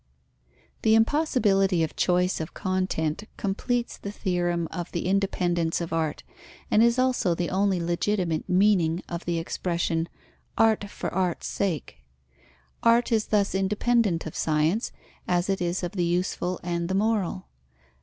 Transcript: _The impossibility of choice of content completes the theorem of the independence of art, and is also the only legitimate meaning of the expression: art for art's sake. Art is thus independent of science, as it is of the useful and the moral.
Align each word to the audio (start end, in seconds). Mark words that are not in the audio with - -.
_The 0.81 0.95
impossibility 0.95 1.83
of 1.83 1.95
choice 1.95 2.39
of 2.41 2.55
content 2.55 3.25
completes 3.37 3.99
the 3.99 4.11
theorem 4.11 4.67
of 4.71 4.91
the 4.93 5.05
independence 5.05 5.79
of 5.79 5.93
art, 5.93 6.23
and 6.71 6.81
is 6.81 6.97
also 6.97 7.35
the 7.35 7.51
only 7.51 7.79
legitimate 7.79 8.49
meaning 8.49 9.03
of 9.07 9.25
the 9.25 9.37
expression: 9.37 10.09
art 10.57 10.89
for 10.89 11.13
art's 11.13 11.45
sake. 11.45 11.97
Art 12.81 13.11
is 13.11 13.27
thus 13.27 13.53
independent 13.53 14.25
of 14.25 14.35
science, 14.35 14.91
as 15.27 15.51
it 15.51 15.61
is 15.61 15.83
of 15.83 15.91
the 15.91 16.03
useful 16.03 16.59
and 16.63 16.89
the 16.89 16.95
moral. 16.95 17.45